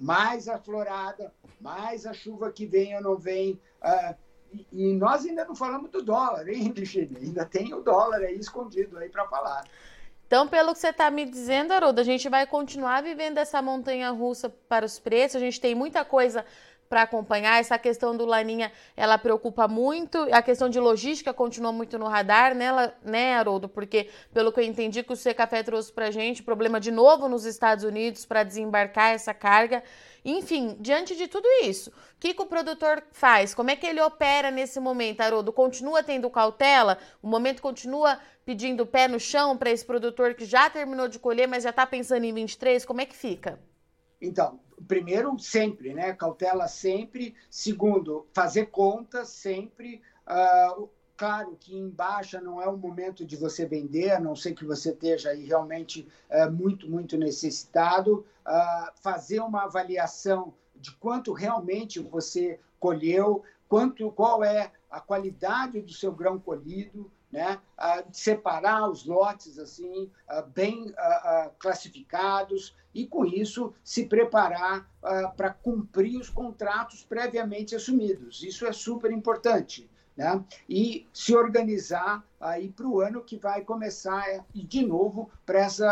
mais 0.00 0.48
a 0.48 0.58
florada, 0.58 1.32
mais 1.60 2.06
a 2.06 2.12
chuva 2.12 2.52
que 2.52 2.66
vem 2.66 2.94
ou 2.96 3.02
não 3.02 3.16
vem. 3.16 3.60
Uh, 3.82 4.14
e, 4.72 4.94
nós 4.94 5.24
ainda 5.24 5.44
não 5.44 5.54
falamos 5.54 5.90
do 5.90 6.02
dólar, 6.02 6.48
hein, 6.48 6.70
Cristina? 6.72 7.18
Ainda 7.18 7.44
tem 7.44 7.72
o 7.74 7.80
dólar 7.80 8.20
aí 8.20 8.38
escondido 8.38 8.98
aí 8.98 9.08
para 9.08 9.26
falar. 9.26 9.64
Então, 10.26 10.46
pelo 10.46 10.72
que 10.72 10.78
você 10.78 10.88
está 10.88 11.10
me 11.10 11.24
dizendo, 11.24 11.72
Haroldo, 11.72 12.00
a 12.00 12.04
gente 12.04 12.28
vai 12.28 12.46
continuar 12.46 13.02
vivendo 13.02 13.38
essa 13.38 13.62
montanha 13.62 14.10
russa 14.10 14.50
para 14.50 14.84
os 14.84 14.98
preços. 14.98 15.36
A 15.36 15.40
gente 15.40 15.58
tem 15.58 15.74
muita 15.74 16.04
coisa 16.04 16.44
para 16.88 17.02
acompanhar. 17.02 17.60
Essa 17.60 17.78
questão 17.78 18.16
do 18.16 18.24
Laninha, 18.24 18.72
ela 18.96 19.18
preocupa 19.18 19.68
muito. 19.68 20.18
A 20.32 20.42
questão 20.42 20.68
de 20.68 20.80
logística 20.80 21.32
continua 21.32 21.72
muito 21.72 21.98
no 21.98 22.06
radar, 22.06 22.54
né, 22.54 22.92
né 23.02 23.34
Haroldo? 23.34 23.68
Porque, 23.68 24.08
pelo 24.32 24.52
que 24.52 24.60
eu 24.60 24.64
entendi 24.64 25.02
que 25.02 25.12
o 25.12 25.16
Secafé 25.16 25.62
trouxe 25.62 25.92
para 25.92 26.10
gente, 26.10 26.42
problema 26.42 26.80
de 26.80 26.90
novo 26.90 27.28
nos 27.28 27.44
Estados 27.44 27.84
Unidos 27.84 28.24
para 28.24 28.42
desembarcar 28.42 29.14
essa 29.14 29.34
carga. 29.34 29.82
Enfim, 30.24 30.76
diante 30.80 31.16
de 31.16 31.28
tudo 31.28 31.46
isso, 31.62 31.90
o 31.90 31.92
que, 32.20 32.34
que, 32.34 32.42
o 32.42 32.46
produtor 32.46 33.02
faz? 33.12 33.54
Como 33.54 33.70
é 33.70 33.76
que 33.76 33.86
ele 33.86 34.00
opera 34.00 34.50
nesse 34.50 34.80
momento, 34.80 35.20
Haroldo? 35.20 35.52
Continua 35.52 36.02
tendo 36.02 36.28
cautela? 36.28 36.98
O 37.22 37.28
momento 37.28 37.62
continua 37.62 38.18
pedindo 38.44 38.84
pé 38.84 39.06
no 39.08 39.20
chão 39.20 39.56
para 39.56 39.70
esse 39.70 39.84
produtor 39.84 40.34
que 40.34 40.44
já 40.44 40.68
terminou 40.68 41.08
de 41.08 41.18
colher, 41.18 41.46
mas 41.46 41.62
já 41.62 41.70
está 41.70 41.86
pensando 41.86 42.24
em 42.24 42.32
23? 42.32 42.84
Como 42.84 43.00
é 43.00 43.06
que 43.06 43.16
fica? 43.16 43.58
Então, 44.20 44.58
primeiro, 44.86 45.38
sempre, 45.38 45.94
né? 45.94 46.12
Cautela 46.12 46.68
sempre. 46.68 47.34
Segundo, 47.50 48.26
fazer 48.32 48.66
contas 48.66 49.28
sempre. 49.28 50.00
Uh, 50.26 50.88
claro 51.16 51.56
que 51.58 51.76
em 51.76 51.88
baixa 51.88 52.40
não 52.40 52.60
é 52.62 52.68
o 52.68 52.76
momento 52.76 53.24
de 53.24 53.36
você 53.36 53.66
vender, 53.66 54.12
a 54.12 54.20
não 54.20 54.36
ser 54.36 54.54
que 54.54 54.64
você 54.64 54.90
esteja 54.90 55.30
aí 55.30 55.44
realmente 55.44 56.06
uh, 56.30 56.50
muito, 56.50 56.88
muito 56.88 57.16
necessitado. 57.16 58.24
Uh, 58.46 58.90
fazer 59.00 59.40
uma 59.40 59.64
avaliação 59.64 60.54
de 60.76 60.92
quanto 60.92 61.32
realmente 61.32 61.98
você 61.98 62.60
colheu, 62.78 63.42
quanto, 63.68 64.10
qual 64.12 64.44
é 64.44 64.70
a 64.90 65.00
qualidade 65.00 65.80
do 65.80 65.92
seu 65.92 66.12
grão 66.12 66.38
colhido, 66.38 67.10
né? 67.30 67.60
separar 68.12 68.88
os 68.88 69.04
lotes 69.04 69.58
assim 69.58 70.10
bem 70.54 70.92
classificados 71.58 72.74
e 72.94 73.06
com 73.06 73.24
isso 73.24 73.74
se 73.84 74.06
preparar 74.06 74.90
para 75.36 75.50
cumprir 75.50 76.18
os 76.18 76.30
contratos 76.30 77.04
previamente 77.04 77.74
assumidos. 77.74 78.42
Isso 78.42 78.66
é 78.66 78.72
super 78.72 79.12
importante. 79.12 79.88
Né? 80.16 80.44
E 80.68 81.06
se 81.12 81.32
organizar 81.36 82.24
aí 82.40 82.70
para 82.72 82.88
o 82.88 83.00
ano 83.00 83.22
que 83.22 83.36
vai 83.36 83.62
começar 83.62 84.44
e 84.52 84.64
de 84.64 84.84
novo 84.84 85.30
para 85.46 85.64
esse 85.64 85.84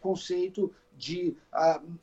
conceito 0.00 0.74
de 0.96 1.36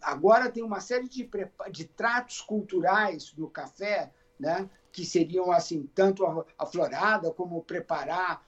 agora 0.01 0.49
tem 0.49 0.63
uma 0.63 0.79
série 0.79 1.07
de, 1.07 1.29
de 1.69 1.85
tratos 1.85 2.41
culturais 2.41 3.33
no 3.37 3.49
café, 3.49 4.11
né? 4.39 4.69
Que 4.91 5.05
seriam 5.05 5.51
assim 5.51 5.89
tanto 5.93 6.25
a, 6.25 6.45
a 6.57 6.65
florada 6.65 7.31
como 7.31 7.61
preparar 7.63 8.41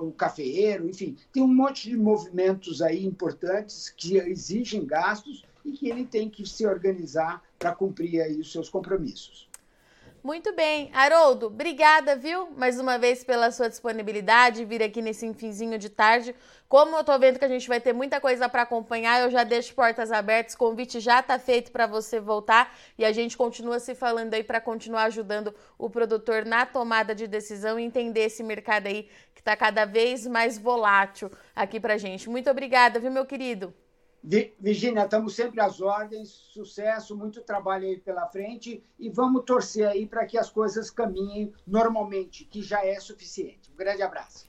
o 0.00 0.12
cafeeiro, 0.12 0.88
enfim, 0.88 1.16
tem 1.32 1.42
um 1.42 1.54
monte 1.54 1.88
de 1.88 1.96
movimentos 1.96 2.82
aí 2.82 3.04
importantes 3.04 3.88
que 3.88 4.16
exigem 4.18 4.84
gastos 4.84 5.44
e 5.64 5.72
que 5.72 5.88
ele 5.88 6.04
tem 6.04 6.28
que 6.28 6.46
se 6.46 6.66
organizar 6.66 7.42
para 7.58 7.74
cumprir 7.74 8.20
aí 8.20 8.38
os 8.38 8.52
seus 8.52 8.68
compromissos. 8.68 9.47
Muito 10.22 10.52
bem. 10.52 10.90
Haroldo, 10.92 11.46
obrigada, 11.46 12.16
viu? 12.16 12.50
Mais 12.56 12.78
uma 12.78 12.98
vez 12.98 13.22
pela 13.22 13.50
sua 13.52 13.68
disponibilidade, 13.68 14.64
vir 14.64 14.82
aqui 14.82 15.00
nesse 15.00 15.32
finzinho 15.32 15.78
de 15.78 15.88
tarde. 15.88 16.34
Como 16.68 16.96
eu 16.96 17.04
tô 17.04 17.16
vendo 17.18 17.38
que 17.38 17.44
a 17.44 17.48
gente 17.48 17.68
vai 17.68 17.80
ter 17.80 17.92
muita 17.92 18.20
coisa 18.20 18.48
para 18.48 18.62
acompanhar, 18.62 19.20
eu 19.20 19.30
já 19.30 19.44
deixo 19.44 19.74
portas 19.74 20.10
abertas, 20.10 20.56
convite 20.56 20.98
já 20.98 21.22
tá 21.22 21.38
feito 21.38 21.70
para 21.70 21.86
você 21.86 22.18
voltar 22.18 22.76
e 22.98 23.04
a 23.04 23.12
gente 23.12 23.36
continua 23.36 23.78
se 23.78 23.94
falando 23.94 24.34
aí 24.34 24.42
para 24.42 24.60
continuar 24.60 25.04
ajudando 25.04 25.54
o 25.78 25.88
produtor 25.88 26.44
na 26.44 26.66
tomada 26.66 27.14
de 27.14 27.26
decisão 27.26 27.78
e 27.78 27.84
entender 27.84 28.24
esse 28.24 28.42
mercado 28.42 28.88
aí 28.88 29.08
que 29.34 29.42
tá 29.42 29.56
cada 29.56 29.84
vez 29.84 30.26
mais 30.26 30.58
volátil 30.58 31.30
aqui 31.54 31.78
pra 31.78 31.96
gente. 31.96 32.28
Muito 32.28 32.50
obrigada, 32.50 32.98
viu, 32.98 33.10
meu 33.10 33.24
querido? 33.24 33.72
Virginia, 34.22 35.04
estamos 35.04 35.34
sempre 35.34 35.60
às 35.60 35.80
ordens, 35.80 36.28
sucesso, 36.28 37.16
muito 37.16 37.40
trabalho 37.40 37.86
aí 37.86 37.98
pela 37.98 38.26
frente 38.26 38.84
e 38.98 39.08
vamos 39.08 39.44
torcer 39.44 39.86
aí 39.86 40.06
para 40.06 40.26
que 40.26 40.36
as 40.36 40.50
coisas 40.50 40.90
caminhem 40.90 41.52
normalmente, 41.66 42.44
que 42.44 42.60
já 42.60 42.84
é 42.84 42.98
suficiente. 42.98 43.70
Um 43.72 43.76
grande 43.76 44.02
abraço. 44.02 44.48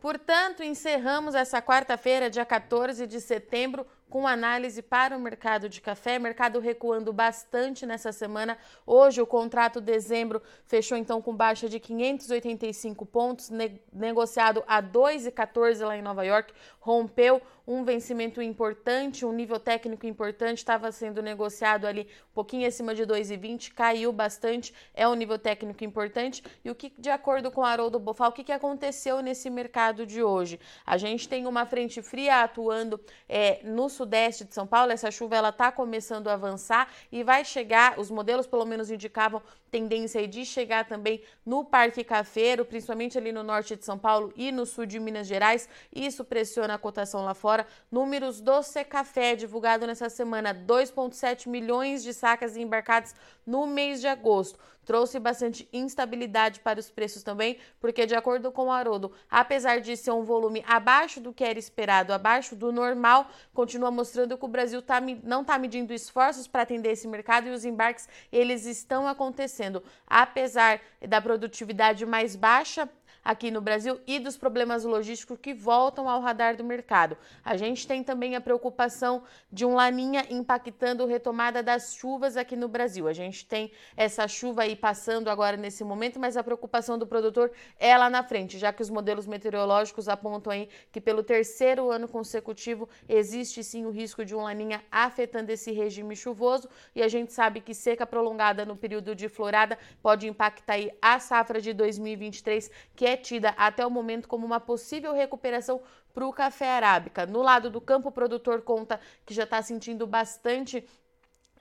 Portanto, 0.00 0.62
encerramos 0.62 1.34
essa 1.34 1.62
quarta-feira, 1.62 2.28
dia 2.28 2.44
14 2.44 3.06
de 3.06 3.20
setembro, 3.20 3.86
com 4.08 4.26
análise 4.26 4.82
para 4.82 5.16
o 5.16 5.20
mercado 5.20 5.68
de 5.68 5.80
café, 5.80 6.18
mercado 6.18 6.60
recuando 6.60 7.12
bastante 7.12 7.84
nessa 7.84 8.12
semana. 8.12 8.56
Hoje 8.86 9.20
o 9.20 9.26
contrato 9.26 9.80
dezembro 9.80 10.42
fechou 10.66 10.96
então 10.96 11.20
com 11.20 11.34
baixa 11.34 11.68
de 11.68 11.80
585 11.80 13.04
pontos, 13.06 13.50
ne 13.50 13.80
negociado 13.92 14.62
a 14.66 14.82
2,14 14.82 15.84
lá 15.84 15.96
em 15.96 16.02
Nova 16.02 16.24
York, 16.24 16.52
rompeu 16.80 17.42
um 17.66 17.82
vencimento 17.82 18.40
importante, 18.40 19.26
um 19.26 19.32
nível 19.32 19.58
técnico 19.58 20.06
importante, 20.06 20.58
estava 20.58 20.92
sendo 20.92 21.20
negociado 21.20 21.84
ali 21.86 22.02
um 22.30 22.34
pouquinho 22.34 22.68
acima 22.68 22.94
de 22.94 23.02
2,20, 23.02 23.72
caiu 23.74 24.12
bastante, 24.12 24.72
é 24.94 25.08
um 25.08 25.14
nível 25.14 25.38
técnico 25.38 25.82
importante. 25.82 26.44
E 26.64 26.70
o 26.70 26.74
que, 26.74 26.92
de 26.96 27.10
acordo 27.10 27.50
com 27.50 27.64
Haroldo 27.64 27.98
Bofal, 27.98 28.30
o 28.30 28.32
que, 28.32 28.44
que 28.44 28.52
aconteceu 28.52 29.20
nesse 29.20 29.50
mercado 29.50 30.06
de 30.06 30.22
hoje? 30.22 30.60
A 30.84 30.96
gente 30.96 31.28
tem 31.28 31.46
uma 31.46 31.66
frente 31.66 32.00
fria 32.00 32.42
atuando 32.42 33.00
é, 33.28 33.60
no 33.64 33.88
sudeste 33.96 34.44
de 34.44 34.54
São 34.54 34.66
Paulo, 34.66 34.92
essa 34.92 35.10
chuva 35.10 35.36
ela 35.36 35.48
está 35.48 35.72
começando 35.72 36.28
a 36.28 36.34
avançar 36.34 36.88
e 37.10 37.22
vai 37.24 37.44
chegar, 37.44 37.98
os 37.98 38.10
modelos 38.10 38.46
pelo 38.46 38.64
menos 38.64 38.90
indicavam 38.90 39.42
tendência 39.70 40.26
de 40.28 40.44
chegar 40.44 40.86
também 40.86 41.22
no 41.44 41.64
Parque 41.64 42.04
Cafeiro, 42.04 42.64
principalmente 42.64 43.18
ali 43.18 43.32
no 43.32 43.42
norte 43.42 43.74
de 43.76 43.84
São 43.84 43.98
Paulo 43.98 44.32
e 44.36 44.52
no 44.52 44.64
sul 44.64 44.86
de 44.86 45.00
Minas 45.00 45.26
Gerais. 45.26 45.68
Isso 45.94 46.24
pressiona 46.24 46.74
a 46.74 46.78
cotação 46.78 47.24
lá 47.24 47.34
fora. 47.34 47.66
Números 47.90 48.40
do 48.40 48.62
Secafé 48.62 49.34
divulgado 49.34 49.86
nessa 49.86 50.08
semana, 50.08 50.54
2,7 50.54 51.48
milhões 51.48 52.02
de 52.02 52.12
sacas 52.12 52.56
embarcadas 52.56 53.14
no 53.46 53.66
mês 53.66 54.00
de 54.00 54.06
agosto 54.06 54.58
trouxe 54.86 55.18
bastante 55.18 55.68
instabilidade 55.72 56.60
para 56.60 56.78
os 56.78 56.88
preços 56.88 57.22
também, 57.22 57.58
porque 57.80 58.06
de 58.06 58.14
acordo 58.14 58.50
com 58.52 58.68
o 58.68 58.70
Haroldo, 58.70 59.12
apesar 59.28 59.80
de 59.80 59.96
ser 59.96 60.12
um 60.12 60.22
volume 60.22 60.64
abaixo 60.66 61.20
do 61.20 61.32
que 61.32 61.44
era 61.44 61.58
esperado, 61.58 62.12
abaixo 62.12 62.54
do 62.54 62.72
normal, 62.72 63.28
continua 63.52 63.90
mostrando 63.90 64.38
que 64.38 64.44
o 64.44 64.48
Brasil 64.48 64.80
tá, 64.80 65.00
não 65.24 65.42
está 65.42 65.58
medindo 65.58 65.92
esforços 65.92 66.46
para 66.46 66.62
atender 66.62 66.92
esse 66.92 67.08
mercado 67.08 67.48
e 67.48 67.50
os 67.50 67.64
embarques 67.64 68.08
eles 68.32 68.64
estão 68.64 69.08
acontecendo. 69.08 69.82
Apesar 70.06 70.80
da 71.06 71.20
produtividade 71.20 72.06
mais 72.06 72.36
baixa, 72.36 72.88
aqui 73.26 73.50
no 73.50 73.60
Brasil 73.60 74.00
e 74.06 74.20
dos 74.20 74.36
problemas 74.36 74.84
logísticos 74.84 75.36
que 75.42 75.52
voltam 75.52 76.08
ao 76.08 76.20
radar 76.20 76.56
do 76.56 76.62
mercado. 76.62 77.18
A 77.44 77.56
gente 77.56 77.84
tem 77.84 78.04
também 78.04 78.36
a 78.36 78.40
preocupação 78.40 79.24
de 79.50 79.66
um 79.66 79.74
laninha 79.74 80.24
impactando 80.30 81.02
a 81.02 81.06
retomada 81.08 81.60
das 81.60 81.96
chuvas 81.96 82.36
aqui 82.36 82.54
no 82.54 82.68
Brasil. 82.68 83.08
A 83.08 83.12
gente 83.12 83.44
tem 83.44 83.72
essa 83.96 84.28
chuva 84.28 84.62
aí 84.62 84.76
passando 84.76 85.28
agora 85.28 85.56
nesse 85.56 85.82
momento, 85.82 86.20
mas 86.20 86.36
a 86.36 86.44
preocupação 86.44 86.96
do 86.96 87.04
produtor 87.04 87.50
é 87.80 87.98
lá 87.98 88.08
na 88.08 88.22
frente, 88.22 88.58
já 88.58 88.72
que 88.72 88.80
os 88.80 88.90
modelos 88.90 89.26
meteorológicos 89.26 90.08
apontam 90.08 90.52
aí 90.52 90.68
que 90.92 91.00
pelo 91.00 91.24
terceiro 91.24 91.90
ano 91.90 92.06
consecutivo 92.06 92.88
existe 93.08 93.64
sim 93.64 93.86
o 93.86 93.90
risco 93.90 94.24
de 94.24 94.36
um 94.36 94.42
laninha 94.42 94.84
afetando 94.88 95.50
esse 95.50 95.72
regime 95.72 96.14
chuvoso 96.14 96.68
e 96.94 97.02
a 97.02 97.08
gente 97.08 97.32
sabe 97.32 97.60
que 97.60 97.74
seca 97.74 98.06
prolongada 98.06 98.64
no 98.64 98.76
período 98.76 99.16
de 99.16 99.28
florada 99.28 99.76
pode 100.00 100.28
impactar 100.28 100.74
aí 100.74 100.92
a 101.02 101.18
safra 101.18 101.60
de 101.60 101.72
2023, 101.72 102.70
que 102.94 103.04
é 103.04 103.15
tida 103.16 103.50
até 103.56 103.86
o 103.86 103.90
momento 103.90 104.28
como 104.28 104.46
uma 104.46 104.60
possível 104.60 105.12
recuperação 105.12 105.80
para 106.12 106.26
o 106.26 106.32
café 106.32 106.70
arábica. 106.70 107.26
No 107.26 107.42
lado 107.42 107.70
do 107.70 107.80
campo, 107.80 108.08
o 108.08 108.12
produtor 108.12 108.62
conta 108.62 109.00
que 109.24 109.34
já 109.34 109.44
está 109.44 109.60
sentindo 109.62 110.06
bastante 110.06 110.86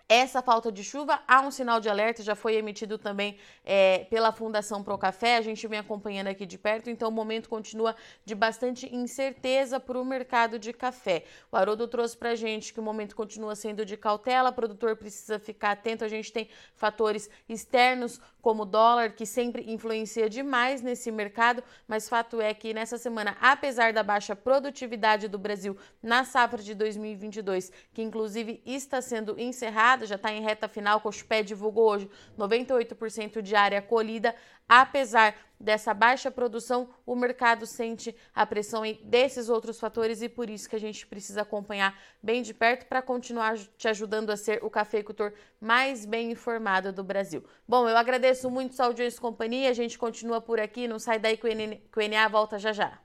essa 0.07 0.41
falta 0.41 0.71
de 0.71 0.83
chuva, 0.83 1.19
há 1.27 1.41
um 1.41 1.49
sinal 1.49 1.79
de 1.79 1.89
alerta, 1.89 2.21
já 2.21 2.35
foi 2.35 2.55
emitido 2.55 2.97
também 2.97 3.37
é, 3.63 4.05
pela 4.09 4.31
Fundação 4.31 4.83
Pro 4.83 4.97
Café, 4.97 5.37
a 5.37 5.41
gente 5.41 5.67
vem 5.67 5.79
acompanhando 5.79 6.27
aqui 6.27 6.45
de 6.45 6.57
perto, 6.57 6.89
então 6.89 7.09
o 7.09 7.11
momento 7.11 7.49
continua 7.49 7.95
de 8.23 8.35
bastante 8.35 8.93
incerteza 8.93 9.79
para 9.79 9.99
o 9.99 10.05
mercado 10.05 10.59
de 10.59 10.71
café. 10.71 11.23
O 11.51 11.57
Haroldo 11.57 11.87
trouxe 11.87 12.15
para 12.15 12.31
a 12.31 12.35
gente 12.35 12.71
que 12.71 12.79
o 12.79 12.83
momento 12.83 13.15
continua 13.15 13.55
sendo 13.55 13.83
de 13.83 13.97
cautela, 13.97 14.49
o 14.49 14.53
produtor 14.53 14.95
precisa 14.95 15.39
ficar 15.39 15.71
atento, 15.71 16.03
a 16.03 16.07
gente 16.07 16.31
tem 16.31 16.49
fatores 16.75 17.29
externos 17.49 18.19
como 18.41 18.61
o 18.61 18.65
dólar, 18.65 19.13
que 19.13 19.25
sempre 19.25 19.71
influencia 19.71 20.29
demais 20.29 20.83
nesse 20.83 21.11
mercado, 21.11 21.63
mas 21.87 22.07
fato 22.07 22.39
é 22.39 22.53
que 22.53 22.75
nessa 22.75 22.95
semana, 22.95 23.35
apesar 23.41 23.91
da 23.91 24.03
baixa 24.03 24.35
produtividade 24.35 25.27
do 25.27 25.39
Brasil 25.39 25.75
na 26.01 26.23
safra 26.23 26.61
de 26.61 26.75
2022, 26.75 27.71
que 27.91 28.03
inclusive 28.03 28.61
está 28.63 29.01
sendo 29.01 29.39
encerrada, 29.39 29.94
já 30.03 30.15
está 30.15 30.34
em 30.34 30.41
reta 30.41 30.67
final, 30.67 30.99
Cochupé 30.99 31.43
divulgou 31.43 31.91
hoje 31.91 32.10
98% 32.38 33.41
de 33.41 33.55
área 33.55 33.81
colhida, 33.81 34.36
apesar 34.67 35.36
dessa 35.60 35.93
baixa 35.93 36.31
produção, 36.31 36.89
o 37.05 37.15
mercado 37.15 37.65
sente 37.65 38.15
a 38.34 38.45
pressão 38.45 38.81
desses 39.03 39.47
outros 39.47 39.79
fatores 39.79 40.21
e 40.21 40.27
por 40.27 40.49
isso 40.49 40.67
que 40.67 40.75
a 40.75 40.79
gente 40.79 41.05
precisa 41.05 41.43
acompanhar 41.43 41.97
bem 42.21 42.41
de 42.41 42.53
perto 42.53 42.88
para 42.88 43.01
continuar 43.01 43.55
te 43.77 43.88
ajudando 43.88 44.31
a 44.31 44.38
ser 44.38 44.63
o 44.63 44.69
cafeicultor 44.69 45.34
mais 45.62 46.05
bem 46.05 46.31
informado 46.31 46.91
do 46.91 47.03
Brasil. 47.03 47.43
Bom, 47.67 47.88
eu 47.88 47.95
agradeço 47.95 48.49
muito 48.49 48.75
sua 48.75 48.88
audiência 48.88 49.17
e 49.17 49.21
companhia, 49.21 49.69
a 49.69 49.73
gente 49.73 49.97
continua 49.97 50.41
por 50.41 50.60
aqui, 50.60 50.88
não 50.88 50.99
sai 50.99 51.19
daí 51.19 51.38
que 51.38 51.47
o 51.47 52.10
NA 52.10 52.27
volta 52.27 52.58
já 52.58 52.73
já. 52.73 53.04